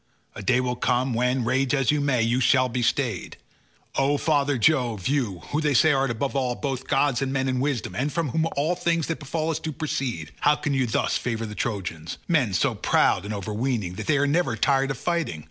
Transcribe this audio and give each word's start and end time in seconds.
A 0.33 0.41
day 0.41 0.59
will 0.59 0.75
come 0.75 1.13
when, 1.13 1.45
rage 1.45 1.75
as 1.75 1.91
you 1.91 2.01
may, 2.01 2.23
you 2.23 2.39
shall 2.39 2.67
be 2.67 2.81
stayed. 2.81 3.37
O 3.97 4.17
father 4.17 4.57
Jove, 4.57 5.07
you, 5.07 5.41
who 5.51 5.61
they 5.61 5.75
say 5.75 5.91
art 5.91 6.09
above 6.09 6.35
all, 6.35 6.55
both 6.55 6.87
gods 6.87 7.21
and 7.21 7.31
men, 7.31 7.47
in 7.47 7.59
wisdom, 7.59 7.93
and 7.95 8.11
from 8.11 8.29
whom 8.29 8.47
all 8.57 8.73
things 8.73 9.05
that 9.05 9.19
befall 9.19 9.51
us 9.51 9.59
do 9.59 9.71
proceed, 9.71 10.31
how 10.39 10.55
can 10.55 10.73
you 10.73 10.87
thus 10.87 11.17
favour 11.19 11.45
the 11.45 11.53
Trojans—men 11.53 12.53
so 12.55 12.73
proud 12.73 13.25
and 13.25 13.31
overweening, 13.35 13.93
that 13.93 14.07
they 14.07 14.17
are 14.17 14.25
never 14.25 14.55
tired 14.55 14.89
of 14.89 14.97
fighting? 14.97 15.39